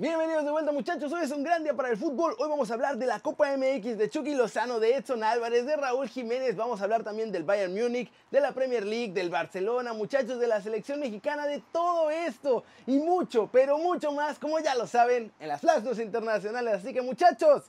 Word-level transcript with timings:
Bienvenidos 0.00 0.44
de 0.44 0.52
vuelta 0.52 0.70
muchachos, 0.70 1.12
hoy 1.12 1.24
es 1.24 1.32
un 1.32 1.42
gran 1.42 1.64
día 1.64 1.74
para 1.74 1.90
el 1.90 1.96
fútbol, 1.96 2.36
hoy 2.38 2.48
vamos 2.48 2.70
a 2.70 2.74
hablar 2.74 2.98
de 2.98 3.06
la 3.06 3.18
Copa 3.18 3.48
MX, 3.56 3.98
de 3.98 4.08
Chucky 4.08 4.32
Lozano, 4.36 4.78
de 4.78 4.94
Edson 4.94 5.24
Álvarez, 5.24 5.66
de 5.66 5.74
Raúl 5.74 6.08
Jiménez, 6.08 6.54
vamos 6.54 6.80
a 6.80 6.84
hablar 6.84 7.02
también 7.02 7.32
del 7.32 7.42
Bayern 7.42 7.74
Múnich, 7.74 8.08
de 8.30 8.40
la 8.40 8.52
Premier 8.52 8.86
League, 8.86 9.12
del 9.12 9.28
Barcelona, 9.28 9.92
muchachos 9.94 10.38
de 10.38 10.46
la 10.46 10.62
selección 10.62 11.00
mexicana, 11.00 11.48
de 11.48 11.64
todo 11.72 12.10
esto 12.10 12.62
y 12.86 13.00
mucho, 13.00 13.50
pero 13.50 13.76
mucho 13.78 14.12
más, 14.12 14.38
como 14.38 14.60
ya 14.60 14.76
lo 14.76 14.86
saben, 14.86 15.32
en 15.40 15.48
las 15.48 15.62
Flash 15.62 15.82
internacionales, 15.98 16.74
así 16.74 16.94
que 16.94 17.02
muchachos, 17.02 17.64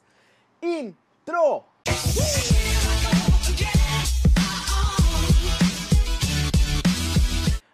intro. 0.62 1.66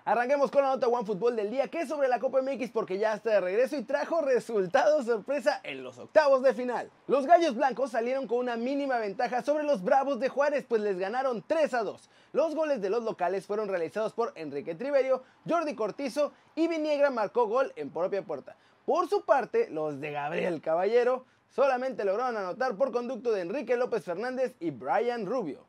Arranquemos 0.07 0.51
con 0.51 0.61
la 0.61 0.69
nota 0.69 0.87
One 0.87 1.03
Fútbol 1.03 1.35
del 1.35 1.49
día, 1.49 1.67
que 1.67 1.81
es 1.81 1.89
sobre 1.89 2.07
la 2.07 2.19
Copa 2.19 2.39
MX 2.39 2.69
porque 2.69 2.99
ya 2.99 3.15
está 3.15 3.31
de 3.31 3.41
regreso 3.41 3.75
y 3.75 3.81
trajo 3.81 4.21
resultados 4.21 5.07
sorpresa 5.07 5.59
en 5.63 5.81
los 5.81 5.97
octavos 5.97 6.43
de 6.43 6.53
final. 6.53 6.91
Los 7.07 7.25
Gallos 7.25 7.55
Blancos 7.55 7.89
salieron 7.89 8.27
con 8.27 8.38
una 8.38 8.55
mínima 8.55 8.99
ventaja 8.99 9.41
sobre 9.41 9.63
los 9.63 9.83
Bravos 9.83 10.20
de 10.20 10.30
Juárez, 10.30 10.63
pues 10.70 10.83
les 10.83 10.99
ganaron 10.99 11.44
3 11.47 11.73
a 11.73 11.81
2. 11.81 12.09
Los 12.33 12.53
goles 12.53 12.83
de 12.83 12.91
los 12.91 13.03
locales 13.03 13.47
fueron 13.47 13.67
realizados 13.67 14.13
por 14.13 14.31
Enrique 14.35 14.75
Triverio, 14.75 15.23
Jordi 15.49 15.73
Cortizo 15.73 16.33
y 16.53 16.67
Viniegra 16.67 17.09
marcó 17.09 17.47
gol 17.47 17.73
en 17.75 17.89
propia 17.89 18.22
puerta. 18.22 18.55
Por 18.85 19.09
su 19.09 19.25
parte, 19.25 19.72
los 19.72 19.99
de 19.99 20.11
Gabriel 20.11 20.61
Caballero 20.61 21.25
solamente 21.49 22.05
lograron 22.05 22.38
anotar 22.38 22.75
por 22.75 22.91
conducto 22.91 23.31
de 23.31 23.41
Enrique 23.41 23.75
López 23.75 24.03
Fernández 24.03 24.53
y 24.59 24.69
Brian 24.69 25.25
Rubio. 25.25 25.66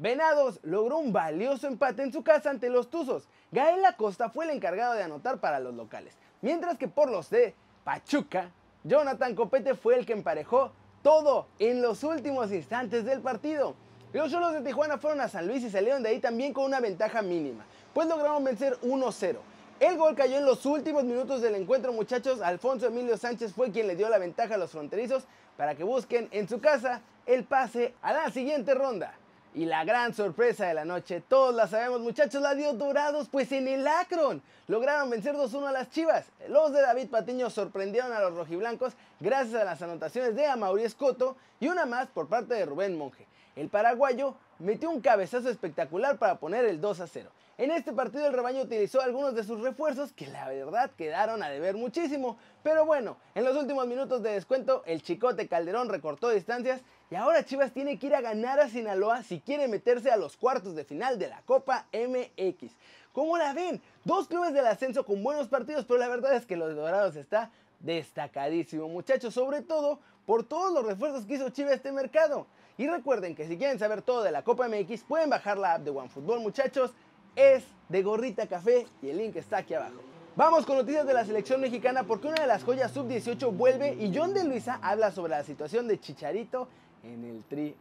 Venados 0.00 0.60
logró 0.62 0.96
un 0.96 1.12
valioso 1.12 1.66
empate 1.66 2.02
en 2.02 2.10
su 2.10 2.22
casa 2.22 2.48
ante 2.48 2.70
los 2.70 2.88
Tuzos. 2.88 3.28
Gael 3.52 3.84
Acosta 3.84 4.30
fue 4.30 4.46
el 4.46 4.52
encargado 4.52 4.94
de 4.94 5.02
anotar 5.02 5.40
para 5.40 5.60
los 5.60 5.74
locales, 5.74 6.16
mientras 6.40 6.78
que 6.78 6.88
por 6.88 7.10
los 7.10 7.28
de 7.28 7.54
Pachuca, 7.84 8.50
Jonathan 8.82 9.34
Copete 9.34 9.74
fue 9.74 9.98
el 9.98 10.06
que 10.06 10.14
emparejó 10.14 10.72
todo 11.02 11.48
en 11.58 11.82
los 11.82 12.02
últimos 12.02 12.50
instantes 12.50 13.04
del 13.04 13.20
partido. 13.20 13.74
Los 14.14 14.32
Cholos 14.32 14.54
de 14.54 14.62
Tijuana 14.62 14.96
fueron 14.96 15.20
a 15.20 15.28
San 15.28 15.46
Luis 15.46 15.62
y 15.64 15.70
salieron 15.70 16.02
de 16.02 16.08
ahí 16.08 16.18
también 16.18 16.54
con 16.54 16.64
una 16.64 16.80
ventaja 16.80 17.20
mínima, 17.20 17.66
pues 17.92 18.08
lograron 18.08 18.42
vencer 18.42 18.78
1-0. 18.80 19.36
El 19.80 19.98
gol 19.98 20.14
cayó 20.14 20.38
en 20.38 20.46
los 20.46 20.64
últimos 20.64 21.04
minutos 21.04 21.42
del 21.42 21.56
encuentro, 21.56 21.92
muchachos. 21.92 22.40
Alfonso 22.40 22.86
Emilio 22.86 23.18
Sánchez 23.18 23.52
fue 23.52 23.70
quien 23.70 23.86
le 23.86 23.96
dio 23.96 24.08
la 24.08 24.16
ventaja 24.16 24.54
a 24.54 24.58
los 24.58 24.70
fronterizos 24.70 25.24
para 25.58 25.74
que 25.74 25.84
busquen 25.84 26.26
en 26.30 26.48
su 26.48 26.58
casa 26.58 27.02
el 27.26 27.44
pase 27.44 27.92
a 28.00 28.14
la 28.14 28.30
siguiente 28.30 28.72
ronda. 28.72 29.14
Y 29.52 29.64
la 29.64 29.84
gran 29.84 30.14
sorpresa 30.14 30.68
de 30.68 30.74
la 30.74 30.84
noche, 30.84 31.20
todos 31.26 31.52
la 31.52 31.66
sabemos 31.66 32.00
muchachos, 32.00 32.40
la 32.40 32.54
dio 32.54 32.72
Dorados, 32.72 33.28
pues 33.28 33.50
en 33.50 33.66
el 33.66 33.84
Akron 33.86 34.40
lograron 34.68 35.10
vencer 35.10 35.34
2-1 35.34 35.66
a 35.66 35.72
las 35.72 35.90
Chivas. 35.90 36.26
Los 36.48 36.72
de 36.72 36.80
David 36.80 37.08
Patiño 37.08 37.50
sorprendieron 37.50 38.12
a 38.12 38.20
los 38.20 38.34
rojiblancos 38.34 38.92
gracias 39.18 39.60
a 39.60 39.64
las 39.64 39.82
anotaciones 39.82 40.36
de 40.36 40.46
Amaury 40.46 40.84
Escoto 40.84 41.36
y 41.58 41.66
una 41.66 41.84
más 41.84 42.06
por 42.06 42.28
parte 42.28 42.54
de 42.54 42.64
Rubén 42.64 42.96
Monge. 42.96 43.26
El 43.56 43.68
paraguayo 43.68 44.36
metió 44.60 44.88
un 44.88 45.00
cabezazo 45.00 45.50
espectacular 45.50 46.16
para 46.18 46.36
poner 46.36 46.64
el 46.64 46.80
2 46.80 47.02
0. 47.12 47.30
En 47.58 47.72
este 47.72 47.92
partido 47.92 48.26
el 48.26 48.32
rebaño 48.32 48.62
utilizó 48.62 49.02
algunos 49.02 49.34
de 49.34 49.44
sus 49.44 49.60
refuerzos 49.60 50.12
que 50.12 50.28
la 50.28 50.48
verdad 50.48 50.92
quedaron 50.96 51.42
a 51.42 51.50
deber 51.50 51.74
muchísimo. 51.74 52.38
Pero 52.62 52.86
bueno, 52.86 53.18
en 53.34 53.44
los 53.44 53.54
últimos 53.56 53.86
minutos 53.86 54.22
de 54.22 54.30
descuento 54.30 54.82
el 54.86 55.02
Chicote 55.02 55.46
Calderón 55.46 55.88
recortó 55.88 56.30
distancias 56.30 56.80
y 57.10 57.16
ahora 57.16 57.44
Chivas 57.44 57.72
tiene 57.72 57.98
que 57.98 58.06
ir 58.06 58.14
a 58.14 58.20
ganar 58.20 58.60
a 58.60 58.68
Sinaloa 58.68 59.24
si 59.24 59.40
quiere 59.40 59.66
meterse 59.66 60.10
a 60.10 60.16
los 60.16 60.36
cuartos 60.36 60.76
de 60.76 60.84
final 60.84 61.18
de 61.18 61.28
la 61.28 61.42
Copa 61.42 61.86
MX. 61.92 62.72
¿Cómo 63.12 63.36
la 63.36 63.52
ven? 63.52 63.82
Dos 64.04 64.28
clubes 64.28 64.54
del 64.54 64.66
ascenso 64.66 65.04
con 65.04 65.22
buenos 65.22 65.48
partidos, 65.48 65.84
pero 65.84 65.98
la 65.98 66.06
verdad 66.06 66.36
es 66.36 66.46
que 66.46 66.56
los 66.56 66.74
Dorados 66.76 67.16
está 67.16 67.50
destacadísimo, 67.80 68.88
muchachos, 68.88 69.34
sobre 69.34 69.62
todo 69.62 69.98
por 70.24 70.44
todos 70.44 70.72
los 70.72 70.86
refuerzos 70.86 71.26
que 71.26 71.34
hizo 71.34 71.50
Chivas 71.50 71.74
este 71.74 71.90
mercado. 71.90 72.46
Y 72.78 72.86
recuerden 72.86 73.34
que 73.34 73.48
si 73.48 73.58
quieren 73.58 73.80
saber 73.80 74.02
todo 74.02 74.22
de 74.22 74.30
la 74.30 74.44
Copa 74.44 74.68
MX, 74.68 75.02
pueden 75.02 75.30
bajar 75.30 75.58
la 75.58 75.74
app 75.74 75.82
de 75.82 75.90
OneFootball, 75.90 76.40
muchachos 76.40 76.92
es 77.34 77.64
de 77.88 78.02
gorrita 78.04 78.46
café 78.46 78.86
y 79.02 79.08
el 79.08 79.18
link 79.18 79.34
está 79.34 79.58
aquí 79.58 79.74
abajo. 79.74 80.00
Vamos 80.36 80.64
con 80.64 80.76
noticias 80.76 81.04
de 81.04 81.12
la 81.12 81.24
selección 81.24 81.60
mexicana 81.60 82.04
porque 82.04 82.28
una 82.28 82.40
de 82.40 82.46
las 82.46 82.62
joyas 82.62 82.92
sub-18 82.92 83.52
vuelve 83.56 83.94
y 83.94 84.16
John 84.16 84.32
de 84.32 84.44
Luisa 84.44 84.78
habla 84.80 85.10
sobre 85.10 85.32
la 85.32 85.42
situación 85.42 85.88
de 85.88 85.98
Chicharito 85.98 86.68
en 87.02 87.24
el 87.24 87.44
tri. 87.44 87.74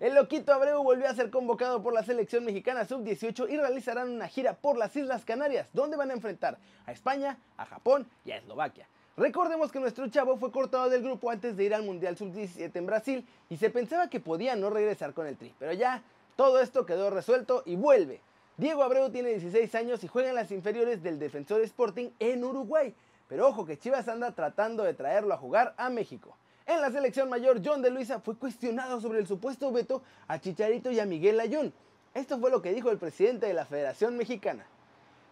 El 0.00 0.14
loquito 0.14 0.52
Abreu 0.52 0.82
volvió 0.82 1.08
a 1.08 1.14
ser 1.14 1.30
convocado 1.30 1.82
por 1.82 1.92
la 1.92 2.02
selección 2.02 2.44
mexicana 2.44 2.84
sub-18 2.84 3.48
y 3.50 3.56
realizarán 3.56 4.10
una 4.10 4.28
gira 4.28 4.54
por 4.54 4.76
las 4.76 4.94
Islas 4.96 5.24
Canarias, 5.24 5.68
donde 5.72 5.96
van 5.96 6.10
a 6.10 6.14
enfrentar 6.14 6.58
a 6.86 6.92
España, 6.92 7.38
a 7.56 7.66
Japón 7.66 8.06
y 8.24 8.32
a 8.32 8.38
Eslovaquia. 8.38 8.88
Recordemos 9.16 9.72
que 9.72 9.80
nuestro 9.80 10.08
chavo 10.08 10.36
fue 10.36 10.52
cortado 10.52 10.90
del 10.90 11.02
grupo 11.02 11.30
antes 11.30 11.56
de 11.56 11.64
ir 11.64 11.74
al 11.74 11.82
Mundial 11.82 12.16
sub-17 12.16 12.70
en 12.74 12.86
Brasil 12.86 13.26
y 13.48 13.56
se 13.56 13.70
pensaba 13.70 14.10
que 14.10 14.20
podía 14.20 14.56
no 14.56 14.68
regresar 14.68 15.14
con 15.14 15.26
el 15.26 15.36
tri, 15.36 15.54
pero 15.58 15.72
ya 15.72 16.02
todo 16.36 16.60
esto 16.60 16.84
quedó 16.84 17.08
resuelto 17.08 17.62
y 17.64 17.76
vuelve. 17.76 18.20
Diego 18.58 18.82
Abreu 18.82 19.10
tiene 19.10 19.30
16 19.30 19.74
años 19.74 20.04
y 20.04 20.08
juega 20.08 20.30
en 20.30 20.34
las 20.34 20.50
inferiores 20.50 21.02
del 21.02 21.18
Defensor 21.18 21.62
Sporting 21.62 22.10
en 22.18 22.44
Uruguay. 22.44 22.94
Pero 23.28 23.48
ojo 23.48 23.66
que 23.66 23.78
Chivas 23.78 24.08
anda 24.08 24.32
tratando 24.32 24.82
de 24.82 24.94
traerlo 24.94 25.34
a 25.34 25.38
jugar 25.38 25.74
a 25.76 25.90
México. 25.90 26.36
En 26.66 26.80
la 26.80 26.90
selección 26.90 27.28
mayor, 27.28 27.60
John 27.64 27.80
de 27.80 27.90
Luisa 27.90 28.18
fue 28.18 28.36
cuestionado 28.36 29.00
sobre 29.00 29.20
el 29.20 29.28
supuesto 29.28 29.70
veto 29.70 30.02
a 30.26 30.40
Chicharito 30.40 30.90
y 30.90 30.98
a 30.98 31.06
Miguel 31.06 31.38
Ayun. 31.38 31.72
Esto 32.12 32.40
fue 32.40 32.50
lo 32.50 32.60
que 32.60 32.74
dijo 32.74 32.90
el 32.90 32.98
presidente 32.98 33.46
de 33.46 33.54
la 33.54 33.66
Federación 33.66 34.16
Mexicana. 34.16 34.66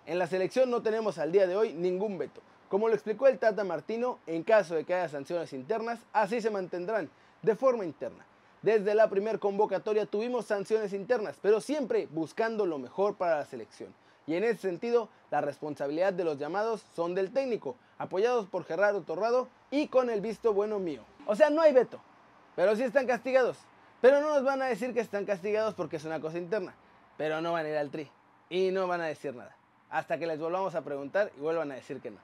En 0.06 0.20
la 0.20 0.28
selección 0.28 0.70
no 0.70 0.80
tenemos 0.82 1.18
al 1.18 1.32
día 1.32 1.48
de 1.48 1.56
hoy 1.56 1.72
ningún 1.72 2.18
veto. 2.18 2.40
Como 2.68 2.86
lo 2.86 2.94
explicó 2.94 3.26
el 3.26 3.40
Tata 3.40 3.64
Martino, 3.64 4.20
en 4.28 4.44
caso 4.44 4.76
de 4.76 4.84
que 4.84 4.94
haya 4.94 5.08
sanciones 5.08 5.52
internas, 5.52 5.98
así 6.12 6.40
se 6.40 6.50
mantendrán, 6.50 7.10
de 7.42 7.56
forma 7.56 7.84
interna. 7.84 8.24
Desde 8.62 8.94
la 8.94 9.10
primera 9.10 9.38
convocatoria 9.38 10.06
tuvimos 10.06 10.46
sanciones 10.46 10.92
internas, 10.92 11.36
pero 11.42 11.60
siempre 11.60 12.06
buscando 12.12 12.64
lo 12.64 12.78
mejor 12.78 13.16
para 13.16 13.38
la 13.38 13.44
selección. 13.44 13.92
Y 14.28 14.36
en 14.36 14.44
ese 14.44 14.58
sentido, 14.58 15.08
la 15.32 15.40
responsabilidad 15.40 16.12
de 16.12 16.22
los 16.22 16.38
llamados 16.38 16.84
son 16.94 17.16
del 17.16 17.32
técnico, 17.32 17.74
apoyados 17.98 18.46
por 18.46 18.64
Gerardo 18.64 19.02
Torrado 19.02 19.48
y 19.72 19.88
con 19.88 20.10
el 20.10 20.20
visto 20.20 20.54
bueno 20.54 20.78
mío. 20.78 21.02
O 21.26 21.34
sea, 21.34 21.50
no 21.50 21.62
hay 21.62 21.72
veto, 21.72 22.00
pero 22.56 22.76
sí 22.76 22.82
están 22.82 23.06
castigados. 23.06 23.58
Pero 24.00 24.20
no 24.20 24.34
nos 24.34 24.44
van 24.44 24.60
a 24.60 24.66
decir 24.66 24.92
que 24.92 25.00
están 25.00 25.24
castigados 25.24 25.74
porque 25.74 25.96
es 25.96 26.04
una 26.04 26.20
cosa 26.20 26.36
interna. 26.36 26.74
Pero 27.16 27.40
no 27.40 27.52
van 27.52 27.64
a 27.64 27.68
ir 27.70 27.76
al 27.76 27.90
tri 27.90 28.10
y 28.50 28.70
no 28.70 28.86
van 28.86 29.00
a 29.00 29.06
decir 29.06 29.34
nada. 29.34 29.56
Hasta 29.88 30.18
que 30.18 30.26
les 30.26 30.38
volvamos 30.38 30.74
a 30.74 30.82
preguntar 30.82 31.30
y 31.36 31.40
vuelvan 31.40 31.72
a 31.72 31.76
decir 31.76 32.00
que 32.00 32.10
no. 32.10 32.18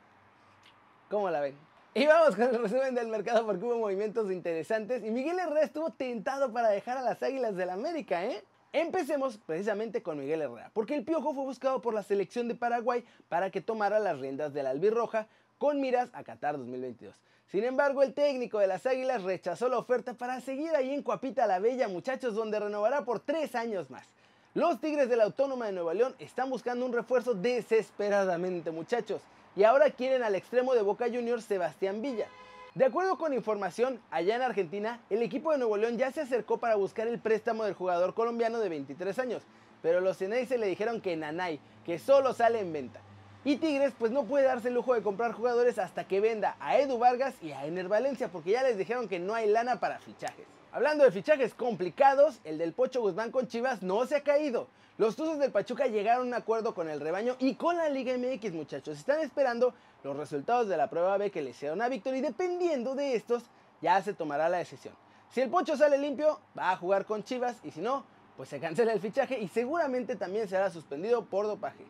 ¿Cómo 1.08 1.30
la 1.30 1.40
ven? 1.40 1.56
Y 1.94 2.06
vamos 2.06 2.36
con 2.36 2.44
el 2.44 2.62
resumen 2.62 2.94
del 2.94 3.08
mercado 3.08 3.44
porque 3.46 3.64
hubo 3.64 3.78
movimientos 3.78 4.30
interesantes 4.30 5.02
y 5.02 5.10
Miguel 5.10 5.38
Herrera 5.38 5.62
estuvo 5.62 5.90
tentado 5.90 6.52
para 6.52 6.68
dejar 6.68 6.98
a 6.98 7.02
las 7.02 7.22
Águilas 7.22 7.56
del 7.56 7.70
América, 7.70 8.24
¿eh? 8.24 8.44
Empecemos 8.72 9.38
precisamente 9.38 10.00
con 10.00 10.18
Miguel 10.20 10.42
Herrera, 10.42 10.70
porque 10.72 10.94
el 10.94 11.04
Piojo 11.04 11.34
fue 11.34 11.42
buscado 11.42 11.80
por 11.82 11.92
la 11.92 12.04
selección 12.04 12.46
de 12.46 12.54
Paraguay 12.54 13.04
para 13.28 13.50
que 13.50 13.60
tomara 13.60 13.98
las 13.98 14.20
riendas 14.20 14.52
de 14.52 14.62
la 14.62 14.70
albirroja 14.70 15.26
con 15.58 15.80
miras 15.80 16.10
a 16.12 16.22
Qatar 16.22 16.56
2022. 16.58 17.16
Sin 17.50 17.64
embargo, 17.64 18.02
el 18.02 18.14
técnico 18.14 18.58
de 18.58 18.66
las 18.68 18.86
Águilas 18.86 19.22
rechazó 19.22 19.68
la 19.68 19.78
oferta 19.78 20.14
para 20.14 20.40
seguir 20.40 20.70
ahí 20.76 20.94
en 20.94 21.02
Cuapita 21.02 21.46
la 21.46 21.58
Bella, 21.58 21.88
muchachos, 21.88 22.34
donde 22.34 22.60
renovará 22.60 23.04
por 23.04 23.20
tres 23.20 23.54
años 23.54 23.90
más. 23.90 24.06
Los 24.54 24.80
Tigres 24.80 25.08
de 25.08 25.16
la 25.16 25.24
Autónoma 25.24 25.66
de 25.66 25.72
Nueva 25.72 25.94
León 25.94 26.14
están 26.18 26.48
buscando 26.50 26.86
un 26.86 26.92
refuerzo 26.92 27.34
desesperadamente, 27.34 28.70
muchachos 28.70 29.20
y 29.56 29.64
ahora 29.64 29.90
quieren 29.90 30.22
al 30.22 30.34
extremo 30.34 30.74
de 30.74 30.82
Boca 30.82 31.06
Juniors 31.06 31.44
Sebastián 31.44 32.02
Villa. 32.02 32.28
De 32.74 32.84
acuerdo 32.84 33.18
con 33.18 33.34
información, 33.34 34.00
allá 34.10 34.36
en 34.36 34.42
Argentina, 34.42 35.00
el 35.10 35.22
equipo 35.22 35.50
de 35.50 35.58
Nuevo 35.58 35.76
León 35.76 35.98
ya 35.98 36.12
se 36.12 36.20
acercó 36.20 36.58
para 36.58 36.76
buscar 36.76 37.08
el 37.08 37.18
préstamo 37.18 37.64
del 37.64 37.74
jugador 37.74 38.14
colombiano 38.14 38.60
de 38.60 38.68
23 38.68 39.18
años, 39.18 39.42
pero 39.82 40.00
los 40.00 40.16
se 40.16 40.28
le 40.28 40.66
dijeron 40.66 41.00
que 41.00 41.16
Nanay, 41.16 41.58
que 41.84 41.98
solo 41.98 42.32
sale 42.32 42.60
en 42.60 42.72
venta. 42.72 43.00
Y 43.42 43.56
Tigres 43.56 43.94
pues 43.98 44.12
no 44.12 44.24
puede 44.24 44.44
darse 44.44 44.68
el 44.68 44.74
lujo 44.74 44.92
de 44.92 45.02
comprar 45.02 45.32
jugadores 45.32 45.78
hasta 45.78 46.04
que 46.06 46.20
venda 46.20 46.56
a 46.60 46.76
Edu 46.78 46.98
Vargas 46.98 47.34
y 47.40 47.52
a 47.52 47.64
Ener 47.64 47.88
Valencia, 47.88 48.28
porque 48.28 48.50
ya 48.50 48.62
les 48.62 48.76
dijeron 48.76 49.08
que 49.08 49.18
no 49.18 49.34
hay 49.34 49.48
lana 49.48 49.80
para 49.80 49.98
fichajes. 49.98 50.44
Hablando 50.72 51.04
de 51.04 51.10
fichajes 51.10 51.54
complicados, 51.54 52.38
el 52.44 52.58
del 52.58 52.74
Pocho 52.74 53.00
Guzmán 53.00 53.30
con 53.30 53.48
Chivas 53.48 53.82
no 53.82 54.04
se 54.04 54.16
ha 54.16 54.22
caído. 54.22 54.68
Los 54.98 55.16
Tuzos 55.16 55.38
del 55.38 55.52
Pachuca 55.52 55.86
llegaron 55.86 56.24
a 56.24 56.26
un 56.26 56.34
acuerdo 56.34 56.74
con 56.74 56.90
el 56.90 57.00
rebaño 57.00 57.36
y 57.38 57.54
con 57.54 57.78
la 57.78 57.88
Liga 57.88 58.12
MX, 58.18 58.52
muchachos. 58.52 58.98
Están 58.98 59.20
esperando 59.20 59.72
los 60.04 60.14
resultados 60.14 60.68
de 60.68 60.76
la 60.76 60.90
prueba 60.90 61.16
B 61.16 61.30
que 61.30 61.40
le 61.40 61.50
hicieron 61.50 61.80
a 61.80 61.88
Víctor 61.88 62.14
y 62.16 62.20
dependiendo 62.20 62.94
de 62.94 63.14
estos, 63.14 63.44
ya 63.80 64.02
se 64.02 64.12
tomará 64.12 64.50
la 64.50 64.58
decisión. 64.58 64.94
Si 65.30 65.40
el 65.40 65.48
Pocho 65.48 65.78
sale 65.78 65.96
limpio, 65.96 66.40
va 66.56 66.72
a 66.72 66.76
jugar 66.76 67.06
con 67.06 67.24
Chivas 67.24 67.56
y 67.64 67.70
si 67.70 67.80
no, 67.80 68.04
pues 68.36 68.50
se 68.50 68.60
cancela 68.60 68.92
el 68.92 69.00
fichaje 69.00 69.38
y 69.40 69.48
seguramente 69.48 70.14
también 70.14 70.46
será 70.46 70.68
suspendido 70.68 71.24
por 71.24 71.46
dopaje. 71.46 71.86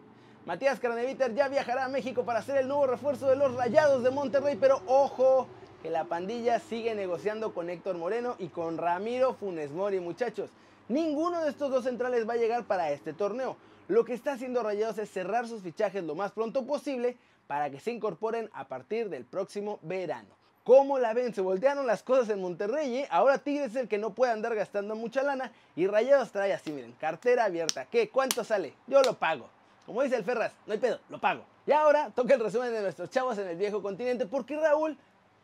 Matías 0.46 0.80
Carneviter 0.80 1.34
ya 1.34 1.48
viajará 1.48 1.84
a 1.84 1.88
México 1.88 2.24
para 2.24 2.40
ser 2.40 2.56
el 2.56 2.68
nuevo 2.68 2.86
refuerzo 2.86 3.28
de 3.28 3.36
los 3.36 3.54
Rayados 3.54 4.02
de 4.02 4.10
Monterrey, 4.10 4.56
pero 4.58 4.80
ojo, 4.86 5.46
que 5.82 5.90
la 5.90 6.04
pandilla 6.04 6.58
sigue 6.58 6.94
negociando 6.94 7.52
con 7.52 7.68
Héctor 7.68 7.98
Moreno 7.98 8.36
y 8.38 8.48
con 8.48 8.78
Ramiro 8.78 9.34
Funes 9.34 9.70
Mori, 9.70 10.00
muchachos. 10.00 10.48
Ninguno 10.88 11.42
de 11.42 11.50
estos 11.50 11.70
dos 11.70 11.84
centrales 11.84 12.26
va 12.26 12.32
a 12.32 12.38
llegar 12.38 12.64
para 12.64 12.90
este 12.90 13.12
torneo. 13.12 13.56
Lo 13.86 14.04
que 14.06 14.14
está 14.14 14.32
haciendo 14.32 14.62
Rayados 14.62 14.96
es 14.96 15.10
cerrar 15.10 15.46
sus 15.46 15.62
fichajes 15.62 16.02
lo 16.04 16.14
más 16.14 16.32
pronto 16.32 16.64
posible 16.64 17.18
para 17.46 17.68
que 17.68 17.78
se 17.78 17.90
incorporen 17.90 18.48
a 18.54 18.66
partir 18.66 19.10
del 19.10 19.26
próximo 19.26 19.78
verano. 19.82 20.30
¿Cómo 20.64 20.98
la 20.98 21.12
ven? 21.12 21.34
Se 21.34 21.42
voltearon 21.42 21.86
las 21.86 22.02
cosas 22.02 22.30
en 22.30 22.40
Monterrey, 22.40 22.96
¿eh? 22.96 23.08
Ahora 23.10 23.38
Tigres 23.38 23.72
es 23.72 23.76
el 23.76 23.88
que 23.88 23.98
no 23.98 24.14
puede 24.14 24.32
andar 24.32 24.54
gastando 24.54 24.94
mucha 24.94 25.22
lana 25.22 25.52
y 25.76 25.86
Rayados 25.86 26.32
trae 26.32 26.54
así, 26.54 26.72
miren, 26.72 26.92
cartera 26.92 27.44
abierta. 27.44 27.84
¿Qué? 27.84 28.08
¿Cuánto 28.08 28.42
sale? 28.42 28.72
Yo 28.86 29.02
lo 29.02 29.14
pago. 29.14 29.48
Como 29.90 30.02
dice 30.02 30.14
el 30.14 30.22
Ferraz, 30.22 30.52
no 30.68 30.72
hay 30.72 30.78
pedo, 30.78 31.00
lo 31.08 31.18
pago. 31.18 31.42
Y 31.66 31.72
ahora 31.72 32.12
toca 32.14 32.34
el 32.34 32.40
resumen 32.40 32.72
de 32.72 32.80
nuestros 32.80 33.10
chavos 33.10 33.36
en 33.38 33.48
el 33.48 33.56
viejo 33.56 33.82
continente 33.82 34.24
porque 34.24 34.56
Raúl 34.56 34.96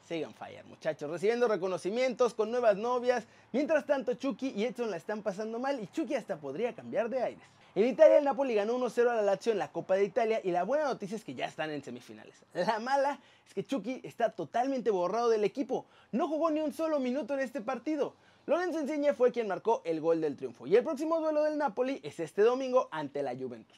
sigan 0.06 0.32
fallar, 0.34 0.64
muchachos, 0.66 1.10
recibiendo 1.10 1.48
reconocimientos 1.48 2.32
con 2.32 2.52
nuevas 2.52 2.76
novias. 2.76 3.26
Mientras 3.50 3.84
tanto, 3.86 4.14
Chucky 4.14 4.52
y 4.54 4.62
Edson 4.62 4.88
la 4.88 4.98
están 4.98 5.22
pasando 5.22 5.58
mal 5.58 5.80
y 5.80 5.88
Chucky 5.88 6.14
hasta 6.14 6.36
podría 6.36 6.72
cambiar 6.76 7.08
de 7.08 7.24
aires. 7.24 7.42
En 7.74 7.86
Italia 7.86 8.18
el 8.18 8.24
Napoli 8.24 8.54
ganó 8.54 8.78
1-0 8.78 9.10
a 9.10 9.14
la 9.16 9.22
Lazio 9.22 9.50
en 9.50 9.58
la 9.58 9.72
Copa 9.72 9.96
de 9.96 10.04
Italia 10.04 10.40
y 10.44 10.52
la 10.52 10.62
buena 10.62 10.84
noticia 10.84 11.16
es 11.16 11.24
que 11.24 11.34
ya 11.34 11.46
están 11.46 11.70
en 11.70 11.82
semifinales. 11.82 12.36
La 12.54 12.78
mala 12.78 13.18
es 13.48 13.52
que 13.52 13.66
Chucky 13.66 14.00
está 14.04 14.30
totalmente 14.30 14.92
borrado 14.92 15.28
del 15.28 15.42
equipo. 15.42 15.86
No 16.12 16.28
jugó 16.28 16.52
ni 16.52 16.60
un 16.60 16.72
solo 16.72 17.00
minuto 17.00 17.34
en 17.34 17.40
este 17.40 17.62
partido. 17.62 18.14
Lorenzo 18.46 18.78
Insigne 18.78 19.12
fue 19.12 19.32
quien 19.32 19.48
marcó 19.48 19.82
el 19.84 20.00
gol 20.00 20.20
del 20.20 20.36
triunfo 20.36 20.68
y 20.68 20.76
el 20.76 20.84
próximo 20.84 21.18
duelo 21.18 21.42
del 21.42 21.58
Napoli 21.58 21.98
es 22.04 22.20
este 22.20 22.42
domingo 22.42 22.88
ante 22.92 23.24
la 23.24 23.34
Juventus. 23.34 23.76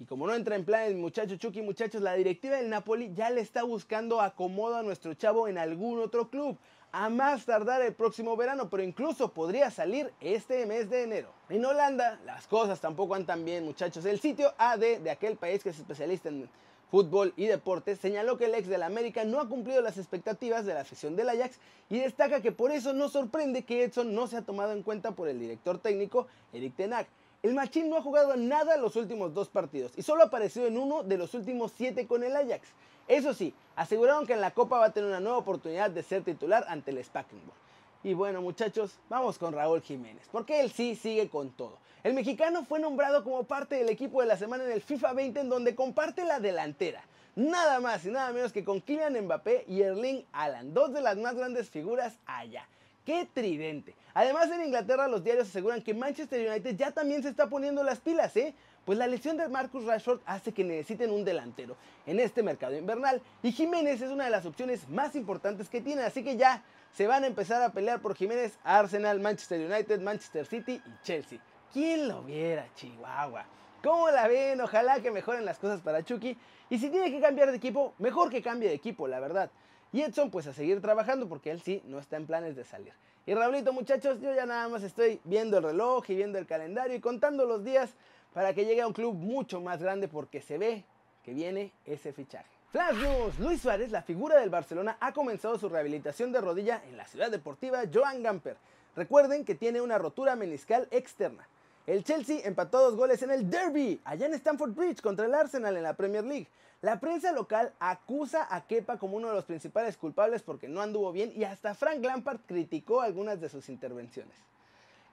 Y 0.00 0.06
como 0.06 0.26
no 0.26 0.34
entra 0.34 0.56
en 0.56 0.64
plan 0.64 0.84
el 0.84 0.96
muchacho 0.96 1.36
Chucky, 1.36 1.60
muchachos, 1.60 2.00
la 2.00 2.14
directiva 2.14 2.56
del 2.56 2.70
Napoli 2.70 3.12
ya 3.12 3.28
le 3.28 3.42
está 3.42 3.64
buscando 3.64 4.22
acomodo 4.22 4.76
a 4.76 4.82
nuestro 4.82 5.12
chavo 5.12 5.46
en 5.46 5.58
algún 5.58 6.00
otro 6.00 6.30
club 6.30 6.56
a 6.90 7.10
más 7.10 7.44
tardar 7.44 7.82
el 7.82 7.92
próximo 7.92 8.34
verano, 8.34 8.70
pero 8.70 8.82
incluso 8.82 9.30
podría 9.32 9.70
salir 9.70 10.10
este 10.22 10.64
mes 10.64 10.88
de 10.88 11.02
enero. 11.02 11.28
En 11.50 11.66
Holanda 11.66 12.18
las 12.24 12.46
cosas 12.46 12.80
tampoco 12.80 13.14
andan 13.14 13.44
bien 13.44 13.62
muchachos. 13.66 14.06
El 14.06 14.20
sitio 14.20 14.54
AD 14.56 15.00
de 15.00 15.10
aquel 15.10 15.36
país 15.36 15.62
que 15.62 15.68
es 15.68 15.78
especialista 15.78 16.30
en 16.30 16.48
fútbol 16.90 17.34
y 17.36 17.44
deportes 17.44 18.00
señaló 18.00 18.38
que 18.38 18.46
el 18.46 18.54
ex 18.54 18.68
del 18.68 18.82
América 18.82 19.24
no 19.24 19.38
ha 19.38 19.50
cumplido 19.50 19.82
las 19.82 19.98
expectativas 19.98 20.64
de 20.64 20.72
la 20.72 20.80
afición 20.80 21.14
del 21.14 21.28
Ajax 21.28 21.58
y 21.90 21.98
destaca 21.98 22.40
que 22.40 22.52
por 22.52 22.72
eso 22.72 22.94
no 22.94 23.10
sorprende 23.10 23.66
que 23.66 23.84
Edson 23.84 24.14
no 24.14 24.26
se 24.26 24.38
ha 24.38 24.42
tomado 24.42 24.72
en 24.72 24.82
cuenta 24.82 25.12
por 25.12 25.28
el 25.28 25.38
director 25.38 25.78
técnico 25.78 26.26
Eric 26.54 26.74
Tenag. 26.74 27.06
El 27.42 27.54
Machín 27.54 27.88
no 27.88 27.96
ha 27.96 28.02
jugado 28.02 28.36
nada 28.36 28.76
los 28.76 28.96
últimos 28.96 29.32
dos 29.32 29.48
partidos 29.48 29.92
y 29.96 30.02
solo 30.02 30.22
ha 30.22 30.26
aparecido 30.26 30.66
en 30.66 30.76
uno 30.76 31.02
de 31.02 31.16
los 31.16 31.32
últimos 31.32 31.72
siete 31.74 32.06
con 32.06 32.22
el 32.22 32.36
Ajax. 32.36 32.68
Eso 33.08 33.32
sí, 33.32 33.54
aseguraron 33.76 34.26
que 34.26 34.34
en 34.34 34.42
la 34.42 34.50
Copa 34.50 34.78
va 34.78 34.86
a 34.86 34.92
tener 34.92 35.08
una 35.08 35.20
nueva 35.20 35.38
oportunidad 35.38 35.90
de 35.90 36.02
ser 36.02 36.22
titular 36.22 36.66
ante 36.68 36.90
el 36.90 37.02
Spakenburg. 37.02 37.56
Y 38.02 38.12
bueno 38.12 38.42
muchachos, 38.42 38.98
vamos 39.08 39.38
con 39.38 39.54
Raúl 39.54 39.80
Jiménez, 39.80 40.28
porque 40.30 40.60
él 40.60 40.70
sí 40.70 40.94
sigue 40.94 41.30
con 41.30 41.50
todo. 41.50 41.78
El 42.04 42.12
mexicano 42.12 42.66
fue 42.66 42.78
nombrado 42.78 43.24
como 43.24 43.44
parte 43.44 43.76
del 43.76 43.88
equipo 43.88 44.20
de 44.20 44.26
la 44.26 44.36
semana 44.36 44.64
en 44.64 44.72
el 44.72 44.82
FIFA 44.82 45.14
20 45.14 45.40
en 45.40 45.48
donde 45.48 45.74
comparte 45.74 46.24
la 46.26 46.40
delantera. 46.40 47.02
Nada 47.36 47.80
más 47.80 48.04
y 48.04 48.10
nada 48.10 48.32
menos 48.32 48.52
que 48.52 48.64
con 48.64 48.82
Kylian 48.82 49.18
Mbappé 49.18 49.64
y 49.66 49.80
Erling 49.80 50.26
Haaland, 50.32 50.74
dos 50.74 50.92
de 50.92 51.00
las 51.00 51.16
más 51.16 51.36
grandes 51.36 51.70
figuras 51.70 52.18
allá. 52.26 52.68
¡Qué 53.10 53.26
tridente! 53.34 53.96
Además 54.14 54.48
en 54.52 54.66
Inglaterra 54.66 55.08
los 55.08 55.24
diarios 55.24 55.48
aseguran 55.48 55.82
que 55.82 55.92
Manchester 55.92 56.48
United 56.48 56.76
ya 56.76 56.92
también 56.92 57.24
se 57.24 57.28
está 57.28 57.48
poniendo 57.48 57.82
las 57.82 57.98
pilas, 57.98 58.36
¿eh? 58.36 58.54
Pues 58.84 58.98
la 58.98 59.08
lesión 59.08 59.36
de 59.36 59.48
Marcus 59.48 59.84
Rashford 59.84 60.20
hace 60.26 60.52
que 60.52 60.62
necesiten 60.62 61.10
un 61.10 61.24
delantero 61.24 61.76
en 62.06 62.20
este 62.20 62.44
mercado 62.44 62.76
invernal 62.76 63.20
y 63.42 63.50
Jiménez 63.50 64.00
es 64.00 64.12
una 64.12 64.26
de 64.26 64.30
las 64.30 64.46
opciones 64.46 64.88
más 64.88 65.16
importantes 65.16 65.68
que 65.68 65.80
tienen, 65.80 66.04
así 66.04 66.22
que 66.22 66.36
ya 66.36 66.62
se 66.92 67.08
van 67.08 67.24
a 67.24 67.26
empezar 67.26 67.60
a 67.62 67.72
pelear 67.72 68.00
por 68.00 68.14
Jiménez 68.14 68.56
Arsenal, 68.62 69.18
Manchester 69.18 69.68
United, 69.68 70.00
Manchester 70.00 70.46
City 70.46 70.80
y 70.86 71.04
Chelsea. 71.04 71.40
¿Quién 71.72 72.06
lo 72.06 72.22
viera, 72.22 72.68
Chihuahua? 72.76 73.44
¿Cómo 73.82 74.08
la 74.12 74.28
ven? 74.28 74.60
Ojalá 74.60 75.00
que 75.00 75.10
mejoren 75.10 75.44
las 75.44 75.58
cosas 75.58 75.80
para 75.80 76.04
Chucky. 76.04 76.38
Y 76.68 76.78
si 76.78 76.90
tiene 76.90 77.10
que 77.10 77.20
cambiar 77.20 77.50
de 77.50 77.56
equipo, 77.56 77.92
mejor 77.98 78.30
que 78.30 78.40
cambie 78.40 78.68
de 78.68 78.76
equipo, 78.76 79.08
la 79.08 79.18
verdad. 79.18 79.50
Y 79.92 80.02
Edson, 80.02 80.30
pues 80.30 80.46
a 80.46 80.52
seguir 80.52 80.80
trabajando 80.80 81.28
porque 81.28 81.50
él 81.50 81.60
sí 81.60 81.82
no 81.86 81.98
está 81.98 82.16
en 82.16 82.26
planes 82.26 82.56
de 82.56 82.64
salir. 82.64 82.92
Y 83.26 83.34
Raulito, 83.34 83.72
muchachos, 83.72 84.20
yo 84.20 84.34
ya 84.34 84.46
nada 84.46 84.68
más 84.68 84.82
estoy 84.82 85.20
viendo 85.24 85.58
el 85.58 85.64
reloj 85.64 86.08
y 86.08 86.14
viendo 86.14 86.38
el 86.38 86.46
calendario 86.46 86.96
y 86.96 87.00
contando 87.00 87.44
los 87.44 87.64
días 87.64 87.90
para 88.32 88.54
que 88.54 88.64
llegue 88.64 88.82
a 88.82 88.86
un 88.86 88.92
club 88.92 89.14
mucho 89.14 89.60
más 89.60 89.82
grande 89.82 90.08
porque 90.08 90.40
se 90.40 90.58
ve 90.58 90.84
que 91.24 91.34
viene 91.34 91.72
ese 91.84 92.12
fichaje. 92.12 92.48
Flash 92.70 92.96
News, 92.96 93.38
Luis 93.40 93.60
Suárez, 93.60 93.90
la 93.90 94.02
figura 94.02 94.38
del 94.38 94.48
Barcelona, 94.48 94.96
ha 95.00 95.12
comenzado 95.12 95.58
su 95.58 95.68
rehabilitación 95.68 96.30
de 96.30 96.40
rodilla 96.40 96.82
en 96.88 96.96
la 96.96 97.06
ciudad 97.06 97.30
deportiva 97.30 97.82
Joan 97.92 98.22
Gamper. 98.22 98.56
Recuerden 98.94 99.44
que 99.44 99.56
tiene 99.56 99.80
una 99.80 99.98
rotura 99.98 100.36
meniscal 100.36 100.86
externa. 100.92 101.48
El 101.86 102.04
Chelsea 102.04 102.42
empató 102.44 102.78
dos 102.78 102.94
goles 102.94 103.22
en 103.22 103.32
el 103.32 103.50
Derby, 103.50 104.00
allá 104.04 104.26
en 104.26 104.34
Stamford 104.34 104.72
Bridge, 104.72 105.00
contra 105.00 105.26
el 105.26 105.34
Arsenal 105.34 105.76
en 105.76 105.82
la 105.82 105.94
Premier 105.94 106.22
League. 106.22 106.46
La 106.82 106.98
prensa 106.98 107.32
local 107.32 107.74
acusa 107.78 108.46
a 108.48 108.66
Kepa 108.66 108.98
como 108.98 109.18
uno 109.18 109.28
de 109.28 109.34
los 109.34 109.44
principales 109.44 109.98
culpables 109.98 110.40
porque 110.40 110.66
no 110.66 110.80
anduvo 110.80 111.12
bien 111.12 111.30
y 111.36 111.44
hasta 111.44 111.74
Frank 111.74 112.02
Lampard 112.02 112.40
criticó 112.46 113.02
algunas 113.02 113.38
de 113.38 113.50
sus 113.50 113.68
intervenciones. 113.68 114.34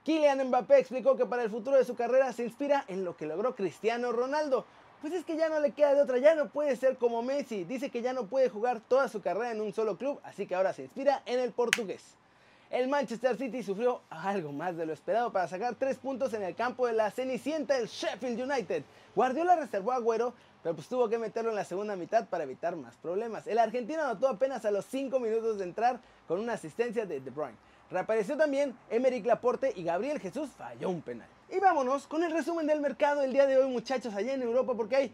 Kylian 0.02 0.48
Mbappé 0.48 0.78
explicó 0.78 1.14
que 1.18 1.26
para 1.26 1.42
el 1.42 1.50
futuro 1.50 1.76
de 1.76 1.84
su 1.84 1.94
carrera 1.94 2.32
se 2.32 2.44
inspira 2.44 2.86
en 2.88 3.04
lo 3.04 3.18
que 3.18 3.26
logró 3.26 3.54
Cristiano 3.54 4.12
Ronaldo. 4.12 4.64
Pues 5.02 5.12
es 5.12 5.26
que 5.26 5.36
ya 5.36 5.50
no 5.50 5.60
le 5.60 5.72
queda 5.72 5.92
de 5.92 6.00
otra, 6.00 6.16
ya 6.16 6.34
no 6.34 6.48
puede 6.48 6.74
ser 6.74 6.96
como 6.96 7.22
Messi. 7.22 7.64
Dice 7.64 7.90
que 7.90 8.00
ya 8.00 8.14
no 8.14 8.28
puede 8.28 8.48
jugar 8.48 8.80
toda 8.80 9.08
su 9.08 9.20
carrera 9.20 9.52
en 9.52 9.60
un 9.60 9.74
solo 9.74 9.98
club, 9.98 10.18
así 10.24 10.46
que 10.46 10.54
ahora 10.54 10.72
se 10.72 10.84
inspira 10.84 11.22
en 11.26 11.38
el 11.38 11.52
portugués. 11.52 12.16
El 12.70 12.88
Manchester 12.88 13.36
City 13.36 13.62
sufrió 13.62 14.02
algo 14.10 14.52
más 14.52 14.76
de 14.76 14.84
lo 14.84 14.92
esperado 14.92 15.32
para 15.32 15.48
sacar 15.48 15.74
tres 15.74 15.96
puntos 15.96 16.34
en 16.34 16.42
el 16.42 16.54
campo 16.54 16.86
de 16.86 16.92
la 16.92 17.10
Cenicienta 17.10 17.78
del 17.78 17.88
Sheffield 17.88 18.40
United. 18.40 18.82
Guardiola 19.14 19.56
reservó 19.56 19.92
a 19.92 19.96
Agüero, 19.96 20.34
pero 20.62 20.74
pues 20.74 20.88
tuvo 20.88 21.08
que 21.08 21.18
meterlo 21.18 21.50
en 21.50 21.56
la 21.56 21.64
segunda 21.64 21.96
mitad 21.96 22.26
para 22.28 22.44
evitar 22.44 22.76
más 22.76 22.96
problemas. 22.96 23.46
El 23.46 23.58
argentino 23.58 24.02
anotó 24.02 24.28
apenas 24.28 24.64
a 24.64 24.70
los 24.70 24.84
5 24.86 25.20
minutos 25.20 25.58
de 25.58 25.64
entrar 25.64 26.00
con 26.26 26.40
una 26.40 26.54
asistencia 26.54 27.06
de 27.06 27.20
De 27.20 27.30
Bruyne. 27.30 27.56
Reapareció 27.90 28.36
también 28.36 28.76
Emerick 28.90 29.24
Laporte 29.24 29.72
y 29.74 29.82
Gabriel 29.82 30.20
Jesús 30.20 30.50
falló 30.56 30.90
un 30.90 31.00
penal. 31.00 31.28
Y 31.50 31.58
vámonos 31.58 32.06
con 32.06 32.22
el 32.22 32.32
resumen 32.32 32.66
del 32.66 32.80
mercado 32.80 33.22
el 33.22 33.32
día 33.32 33.46
de 33.46 33.56
hoy 33.56 33.70
muchachos 33.70 34.14
allá 34.14 34.34
en 34.34 34.42
Europa 34.42 34.74
porque 34.74 34.96
hay 34.96 35.12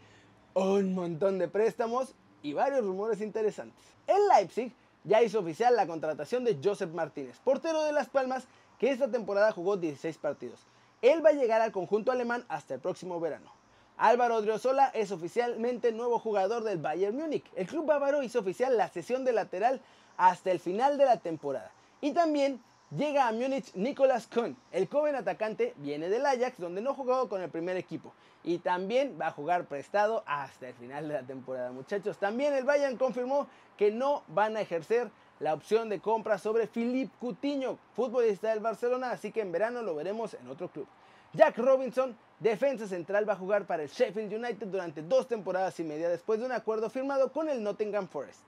un 0.53 0.93
montón 0.93 1.37
de 1.39 1.47
préstamos 1.47 2.13
y 2.41 2.53
varios 2.53 2.83
rumores 2.83 3.21
interesantes. 3.21 3.85
El 4.07 4.27
Leipzig 4.27 4.73
ya 5.05 5.21
hizo 5.21 5.39
oficial 5.39 5.75
la 5.75 5.87
contratación 5.87 6.43
de 6.43 6.59
Joseph 6.61 6.91
Martínez, 6.91 7.37
portero 7.43 7.83
de 7.83 7.93
Las 7.93 8.09
Palmas, 8.09 8.45
que 8.79 8.89
esta 8.89 9.09
temporada 9.09 9.51
jugó 9.51 9.77
16 9.77 10.17
partidos. 10.17 10.59
Él 11.01 11.23
va 11.25 11.29
a 11.29 11.33
llegar 11.33 11.61
al 11.61 11.71
conjunto 11.71 12.11
alemán 12.11 12.43
hasta 12.49 12.73
el 12.73 12.81
próximo 12.81 13.19
verano. 13.19 13.54
Álvaro 13.97 14.35
Odriozola 14.35 14.91
es 14.93 15.11
oficialmente 15.11 15.93
nuevo 15.93 16.19
jugador 16.19 16.63
del 16.63 16.79
Bayern 16.79 17.15
Múnich. 17.15 17.45
El 17.55 17.65
club 17.65 17.85
bávaro 17.85 18.23
hizo 18.23 18.39
oficial 18.39 18.75
la 18.75 18.89
sesión 18.89 19.23
de 19.23 19.31
lateral 19.31 19.79
hasta 20.17 20.51
el 20.51 20.59
final 20.59 20.97
de 20.97 21.05
la 21.05 21.17
temporada. 21.17 21.71
Y 22.01 22.11
también 22.11 22.61
llega 22.91 23.27
a 23.27 23.31
Múnich 23.31 23.73
Nicolas 23.73 24.27
Kuhn. 24.27 24.57
El 24.73 24.87
joven 24.87 25.15
atacante 25.15 25.73
viene 25.77 26.09
del 26.09 26.25
Ajax, 26.25 26.59
donde 26.59 26.81
no 26.81 26.93
jugó 26.93 27.29
con 27.29 27.41
el 27.41 27.49
primer 27.49 27.77
equipo. 27.77 28.13
Y 28.43 28.57
también 28.57 29.17
va 29.19 29.27
a 29.27 29.31
jugar 29.31 29.65
prestado 29.65 30.23
hasta 30.25 30.67
el 30.67 30.73
final 30.75 31.07
de 31.07 31.13
la 31.13 31.23
temporada, 31.23 31.71
muchachos. 31.71 32.17
También 32.17 32.53
el 32.53 32.65
Bayern 32.65 32.97
confirmó 32.97 33.47
que 33.77 33.91
no 33.91 34.23
van 34.27 34.57
a 34.57 34.61
ejercer 34.61 35.09
la 35.39 35.53
opción 35.53 35.87
de 35.87 35.99
compra 35.99 36.37
sobre 36.37 36.67
Philippe 36.67 37.13
Coutinho, 37.19 37.77
futbolista 37.93 38.49
del 38.49 38.59
Barcelona, 38.59 39.11
así 39.11 39.31
que 39.31 39.41
en 39.41 39.51
verano 39.51 39.81
lo 39.81 39.95
veremos 39.95 40.33
en 40.33 40.49
otro 40.49 40.67
club. 40.67 40.87
Jack 41.33 41.57
Robinson, 41.57 42.15
defensa 42.39 42.87
central, 42.87 43.27
va 43.27 43.33
a 43.33 43.37
jugar 43.37 43.65
para 43.65 43.83
el 43.83 43.89
Sheffield 43.89 44.33
United 44.33 44.67
durante 44.67 45.01
dos 45.01 45.27
temporadas 45.27 45.79
y 45.79 45.83
media 45.83 46.09
después 46.09 46.39
de 46.39 46.45
un 46.45 46.51
acuerdo 46.51 46.89
firmado 46.89 47.31
con 47.31 47.49
el 47.49 47.63
Nottingham 47.63 48.07
Forest. 48.07 48.41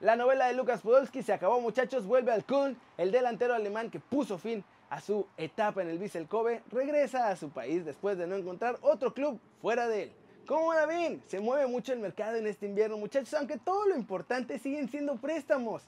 La 0.00 0.14
novela 0.14 0.46
de 0.46 0.54
Lucas 0.54 0.80
Podolski 0.80 1.22
se 1.22 1.32
acabó, 1.32 1.60
muchachos. 1.60 2.06
Vuelve 2.06 2.30
al 2.30 2.44
Kuhn, 2.44 2.76
el 2.96 3.10
delantero 3.10 3.54
alemán 3.54 3.90
que 3.90 3.98
puso 3.98 4.38
fin 4.38 4.64
a 4.90 5.00
su 5.00 5.26
etapa 5.36 5.82
en 5.82 5.88
el 5.88 5.98
Vissel 5.98 6.28
Kobe, 6.28 6.62
regresa 6.70 7.28
a 7.28 7.36
su 7.36 7.50
país 7.50 7.84
después 7.84 8.16
de 8.16 8.26
no 8.26 8.36
encontrar 8.36 8.78
otro 8.80 9.12
club 9.12 9.38
fuera 9.60 9.88
de 9.88 10.04
él. 10.04 10.12
¿Cómo 10.46 10.72
la 10.72 10.86
ven? 10.86 11.22
Se 11.26 11.40
mueve 11.40 11.66
mucho 11.66 11.92
el 11.92 11.98
mercado 11.98 12.36
en 12.36 12.46
este 12.46 12.66
invierno, 12.66 12.96
muchachos, 12.96 13.34
aunque 13.34 13.58
todo 13.58 13.86
lo 13.86 13.96
importante 13.96 14.58
siguen 14.58 14.88
siendo 14.88 15.16
préstamos. 15.16 15.82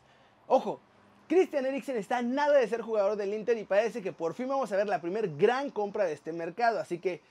Ojo, 0.47 0.81
Christian 1.31 1.65
Eriksen 1.65 1.97
está 1.97 2.21
nada 2.21 2.59
de 2.59 2.69
ser 2.69 2.83
jugador 2.83 3.17
del 3.17 3.33
Inter 3.33 3.57
y 3.57 3.65
parece 3.65 4.03
que 4.03 4.13
por 4.13 4.35
fin 4.35 4.49
vamos 4.49 4.71
a 4.71 4.77
ver 4.77 4.87
la 4.87 5.01
primer 5.01 5.35
gran 5.37 5.71
compra 5.71 6.05
de 6.05 6.13
este 6.13 6.33
mercado, 6.33 6.79
así 6.79 6.99
que 6.99 7.23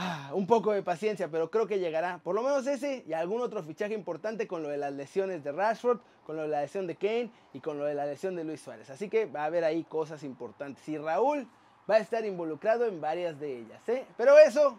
Ah, 0.00 0.30
un 0.32 0.46
poco 0.46 0.70
de 0.70 0.84
paciencia, 0.84 1.26
pero 1.28 1.50
creo 1.50 1.66
que 1.66 1.80
llegará. 1.80 2.18
Por 2.18 2.36
lo 2.36 2.42
menos 2.44 2.64
ese 2.68 3.02
y 3.04 3.14
algún 3.14 3.40
otro 3.40 3.64
fichaje 3.64 3.94
importante 3.94 4.46
con 4.46 4.62
lo 4.62 4.68
de 4.68 4.76
las 4.76 4.92
lesiones 4.92 5.42
de 5.42 5.50
Rashford, 5.50 5.98
con 6.24 6.36
lo 6.36 6.42
de 6.42 6.48
la 6.48 6.60
lesión 6.60 6.86
de 6.86 6.94
Kane 6.94 7.32
y 7.52 7.58
con 7.58 7.78
lo 7.78 7.84
de 7.84 7.94
la 7.94 8.06
lesión 8.06 8.36
de 8.36 8.44
Luis 8.44 8.60
Suárez. 8.60 8.90
Así 8.90 9.08
que 9.08 9.26
va 9.26 9.42
a 9.42 9.46
haber 9.46 9.64
ahí 9.64 9.82
cosas 9.82 10.22
importantes. 10.22 10.88
Y 10.88 10.98
Raúl 10.98 11.48
va 11.90 11.96
a 11.96 11.98
estar 11.98 12.24
involucrado 12.24 12.86
en 12.86 13.00
varias 13.00 13.40
de 13.40 13.58
ellas. 13.58 13.88
¿eh? 13.88 14.06
Pero 14.16 14.38
eso, 14.38 14.78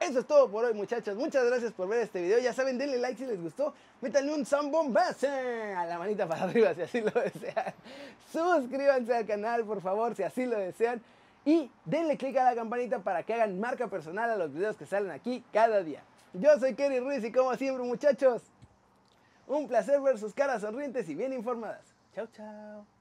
eso 0.00 0.20
es 0.20 0.26
todo 0.26 0.50
por 0.50 0.64
hoy, 0.64 0.74
muchachos. 0.74 1.14
Muchas 1.16 1.44
gracias 1.44 1.72
por 1.72 1.86
ver 1.86 2.00
este 2.00 2.22
video. 2.22 2.38
Ya 2.38 2.52
saben, 2.54 2.78
denle 2.78 2.98
like 2.98 3.18
si 3.18 3.26
les 3.26 3.40
gustó. 3.40 3.74
Métanle 4.00 4.34
un 4.34 4.46
zambombazo 4.46 5.28
a 5.28 5.84
la 5.84 5.98
manita 5.98 6.26
para 6.26 6.42
arriba 6.44 6.74
si 6.74 6.82
así 6.82 7.00
lo 7.02 7.10
desean. 7.10 7.74
Suscríbanse 8.32 9.14
al 9.14 9.26
canal, 9.26 9.64
por 9.64 9.80
favor, 9.82 10.14
si 10.14 10.22
así 10.22 10.46
lo 10.46 10.58
desean. 10.58 11.00
Y 11.44 11.70
denle 11.84 12.16
click 12.16 12.36
a 12.38 12.44
la 12.44 12.54
campanita 12.54 12.98
para 12.98 13.22
que 13.22 13.34
hagan 13.34 13.60
marca 13.60 13.88
personal 13.88 14.30
a 14.30 14.36
los 14.36 14.52
videos 14.52 14.76
que 14.76 14.86
salen 14.86 15.10
aquí 15.10 15.44
cada 15.52 15.82
día. 15.82 16.02
Yo 16.32 16.58
soy 16.58 16.74
Kerry 16.74 17.00
Ruiz 17.00 17.24
y 17.24 17.32
como 17.32 17.54
siempre 17.56 17.84
muchachos, 17.84 18.42
Un 19.46 19.66
placer 19.66 20.00
ver 20.00 20.16
sus 20.16 20.32
caras 20.32 20.62
sonrientes 20.62 21.08
y 21.08 21.14
bien 21.14 21.32
informadas. 21.32 21.82
Chao, 22.14 22.26
chao. 22.32 22.99